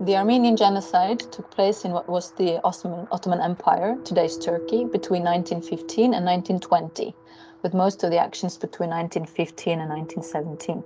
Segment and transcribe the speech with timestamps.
[0.00, 5.22] The Armenian genocide took place in what was the Ottoman, Ottoman Empire, today's Turkey, between
[5.22, 7.14] 1915 and 1920,
[7.62, 10.82] with most of the actions between 1915 and 1917.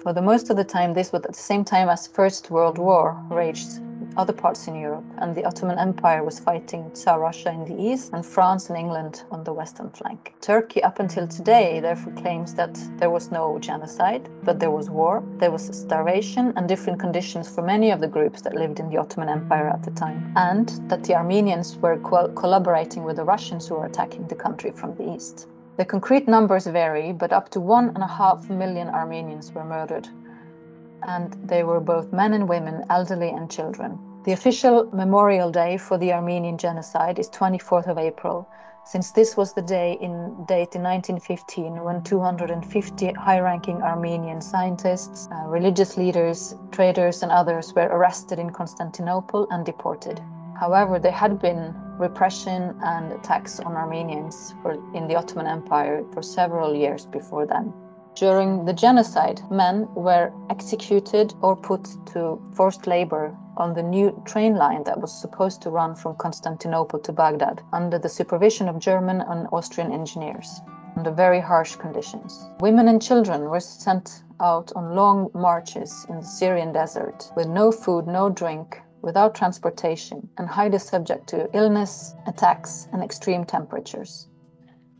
[0.00, 2.78] For the most of the time, this was at the same time as First World
[2.78, 3.80] War raged
[4.16, 8.12] other parts in Europe, and the Ottoman Empire was fighting Tsar Russia in the east
[8.12, 10.34] and France and England on the western flank.
[10.40, 15.22] Turkey, up until today, therefore claims that there was no genocide, but there was war,
[15.38, 18.98] there was starvation and different conditions for many of the groups that lived in the
[18.98, 23.68] Ottoman Empire at the time, and that the Armenians were co collaborating with the Russians
[23.68, 25.46] who were attacking the country from the east.
[25.78, 30.08] The concrete numbers vary, but up to one and a half million Armenians were murdered
[31.06, 33.98] and they were both men and women, elderly and children.
[34.24, 38.48] The official memorial day for the Armenian genocide is 24th of April,
[38.84, 45.48] since this was the day in date in 1915 when 250 high-ranking Armenian scientists, uh,
[45.48, 50.20] religious leaders, traders, and others were arrested in Constantinople and deported.
[50.58, 56.22] However, there had been repression and attacks on Armenians for, in the Ottoman Empire for
[56.22, 57.72] several years before then.
[58.14, 64.54] During the genocide, men were executed or put to forced labor on the new train
[64.54, 69.22] line that was supposed to run from Constantinople to Baghdad under the supervision of German
[69.22, 70.60] and Austrian engineers
[70.96, 72.50] under very harsh conditions.
[72.60, 77.72] Women and children were sent out on long marches in the Syrian desert with no
[77.72, 84.28] food, no drink, without transportation, and highly subject to illness, attacks, and extreme temperatures.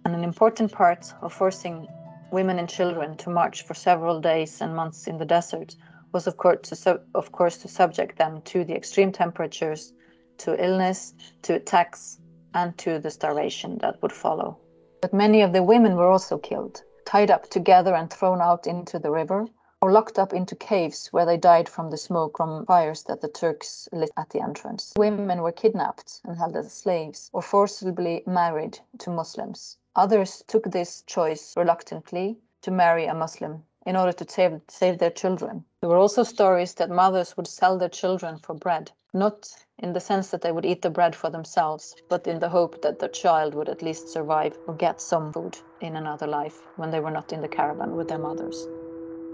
[0.05, 1.87] And an important part of forcing
[2.33, 5.77] women and children to march for several days and months in the desert
[6.13, 9.93] was of course to, of course to subject them to the extreme temperatures,
[10.39, 12.19] to illness, to attacks,
[12.55, 14.59] and to the starvation that would follow.
[15.01, 18.99] But many of the women were also killed, tied up together and thrown out into
[18.99, 19.47] the river,
[19.81, 23.29] or locked up into caves where they died from the smoke from fires that the
[23.29, 24.93] Turks lit at the entrance.
[24.97, 29.79] Women were kidnapped and held as slaves or forcibly married to Muslims.
[29.95, 35.11] Others took this choice reluctantly to marry a Muslim in order to save, save their
[35.11, 35.65] children.
[35.81, 40.01] There were also stories that mothers would sell their children for bread, not in the
[40.01, 43.09] sense that they would eat the bread for themselves, but in the hope that the
[43.09, 47.11] child would at least survive or get some food in another life when they were
[47.11, 48.67] not in the caravan with their mothers.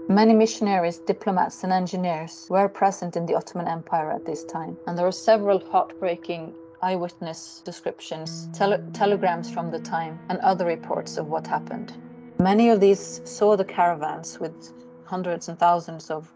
[0.09, 4.97] Many missionaries, diplomats, and engineers were present in the Ottoman Empire at this time, and
[4.97, 11.27] there are several heartbreaking eyewitness descriptions, tele telegrams from the time, and other reports of
[11.27, 11.93] what happened.
[12.39, 14.73] Many of these saw the caravans with
[15.05, 16.31] hundreds and thousands of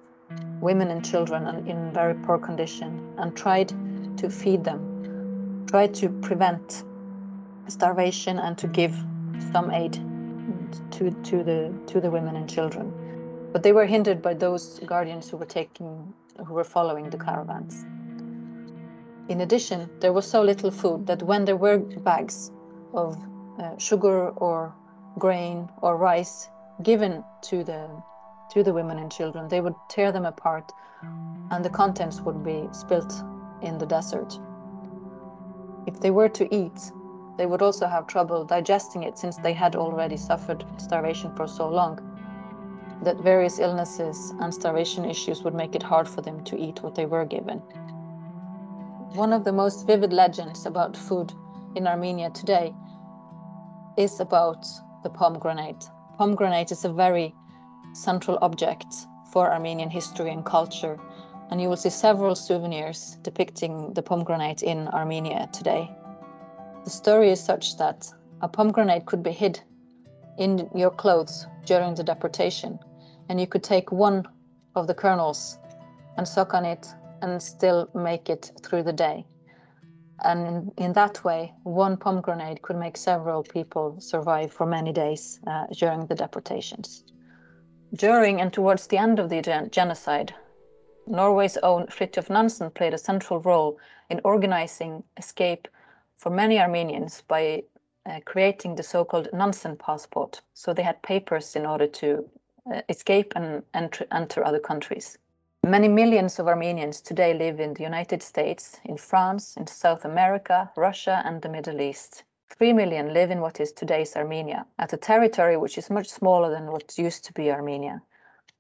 [0.59, 3.69] women and children in very poor condition and tried
[4.17, 6.83] to feed them, tried to prevent
[7.67, 8.95] starvation and to give
[9.51, 9.93] some aid
[10.91, 12.91] to, to, the, to the women and children.
[13.51, 16.13] But they were hindered by those guardians who were taking,
[16.45, 17.85] who were following the caravans.
[19.29, 22.51] In addition, there was so little food that when there were bags
[22.93, 23.17] of
[23.57, 24.75] uh, sugar or
[25.17, 26.49] grain or rice
[26.81, 27.89] given to the
[28.51, 30.71] to the women and children, they would tear them apart
[31.51, 33.13] and the contents would be spilt
[33.61, 34.37] in the desert.
[35.87, 36.91] If they were to eat,
[37.37, 41.67] they would also have trouble digesting it since they had already suffered starvation for so
[41.67, 41.99] long
[43.03, 46.95] that various illnesses and starvation issues would make it hard for them to eat what
[46.95, 47.61] they were given.
[49.15, 51.33] One of the most vivid legends about food
[51.75, 52.73] in Armenia today
[53.95, 54.65] is about
[55.03, 55.85] the pomegranate.
[56.17, 57.35] Pomegranate is a very
[57.93, 58.87] central object
[59.31, 60.99] for Armenian history and culture,
[61.51, 65.91] and you will see several souvenirs depicting the pomegranate in Armenia today.
[66.83, 69.61] The story is such that a pomegranate could be hid
[70.39, 72.79] in your clothes during the deportation,
[73.29, 74.27] and you could take one
[74.73, 75.59] of the kernels
[76.17, 76.87] and suck on it
[77.23, 79.25] and still make it through the day.
[80.23, 85.39] And in, in that way, one pomegranate could make several people survive for many days
[85.47, 87.03] uh, during the deportations.
[87.95, 90.33] During and towards the end of the gen genocide,
[91.07, 93.77] Norway's own Fridtjof Nansen played a central role
[94.09, 95.67] in organizing escape
[96.17, 97.63] for many Armenians by
[98.05, 100.41] uh, creating the so-called Nansen passport.
[100.53, 102.29] So they had papers in order to
[102.73, 105.17] uh, escape and enter, enter other countries.
[105.65, 110.69] Many millions of Armenians today live in the United States, in France, in South America,
[110.75, 112.25] Russia, and the Middle East.
[112.49, 116.49] Three million live in what is today's Armenia, at a territory which is much smaller
[116.49, 118.01] than what used to be Armenia.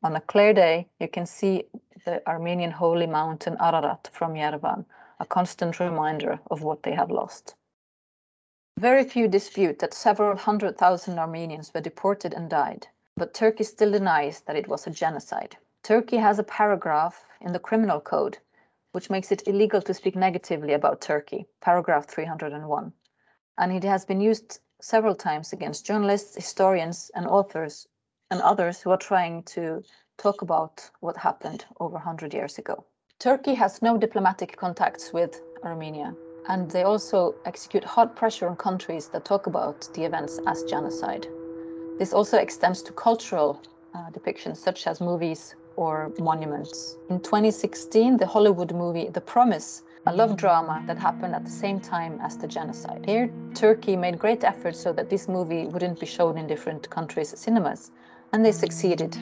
[0.01, 1.65] On a clear day, you can see
[2.05, 4.85] the Armenian holy mountain Ararat from Yerevan,
[5.19, 7.55] a constant reminder of what they have lost.
[8.79, 13.91] Very few dispute that several hundred thousand Armenians were deported and died, but Turkey still
[13.91, 15.57] denies that it was a genocide.
[15.83, 18.37] Turkey has a paragraph in the criminal code
[18.93, 22.93] which makes it illegal to speak negatively about Turkey, paragraph 301.
[23.57, 27.85] And it has been used several times against journalists, historians, and authors,
[28.31, 29.83] and others who are trying to
[30.17, 32.85] talk about what happened over 100 years ago.
[33.19, 36.15] Turkey has no diplomatic contacts with Armenia,
[36.47, 41.27] and they also execute hard pressure on countries that talk about the events as genocide.
[41.99, 43.61] This also extends to cultural
[43.93, 46.97] uh, depictions, such as movies or monuments.
[47.09, 51.79] In 2016, the Hollywood movie The Promise, a love drama that happened at the same
[51.79, 53.03] time as the genocide.
[53.05, 57.37] Here, Turkey made great efforts so that this movie wouldn't be shown in different countries'
[57.37, 57.91] cinemas,
[58.33, 59.17] and they succeeded.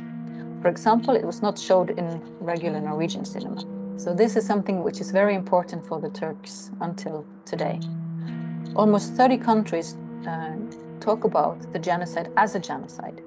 [0.61, 3.63] For example, it was not showed in regular Norwegian cinema.
[3.97, 7.79] So this is something which is very important for the Turks until today.
[8.75, 9.95] Almost 30 countries
[10.27, 10.55] uh,
[10.99, 13.21] talk about the genocide as a genocide.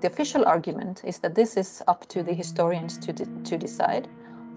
[0.00, 4.06] The official argument is that this is up to the historians to, de to decide,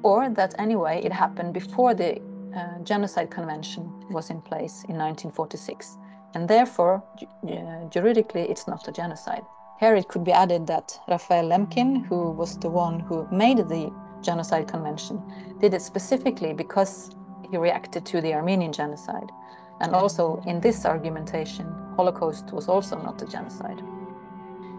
[0.03, 2.21] or that anyway it happened before the
[2.55, 5.97] uh, Genocide Convention was in place in 1946,
[6.35, 9.43] and therefore, uh, juridically, it's not a genocide.
[9.79, 13.91] Here it could be added that Raphael Lemkin, who was the one who made the
[14.21, 15.19] Genocide Convention,
[15.59, 17.09] did it specifically because
[17.49, 19.31] he reacted to the Armenian genocide.
[19.79, 21.65] And also in this argumentation,
[21.95, 23.81] Holocaust was also not a genocide.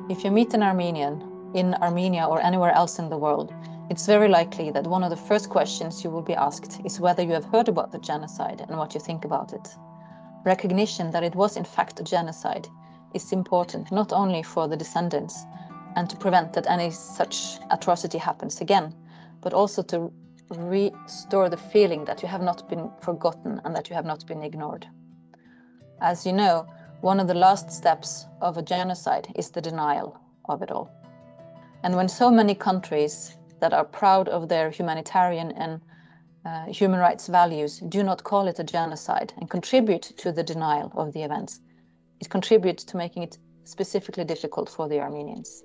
[0.08, 1.22] If you meet an Armenian
[1.54, 3.54] in Armenia or anywhere else in the world,
[3.88, 7.22] it's very likely that one of the first questions you will be asked is whether
[7.22, 9.68] you have heard about the genocide and what you think about it.
[10.44, 12.66] Recognition that it was in fact a genocide
[13.14, 15.44] is important not only for the descendants
[15.94, 18.92] and to prevent that any such atrocity happens again,
[19.40, 20.12] but also to
[20.50, 24.42] restore the feeling that you have not been forgotten and that you have not been
[24.42, 24.84] ignored.
[26.00, 26.66] As you know,
[27.02, 30.16] one of the last steps of a genocide is the denial
[30.48, 30.88] of it all.
[31.82, 35.80] And when so many countries that are proud of their humanitarian and
[36.46, 40.92] uh, human rights values do not call it a genocide and contribute to the denial
[40.94, 41.60] of the events,
[42.20, 45.64] it contributes to making it specifically difficult for the Armenians.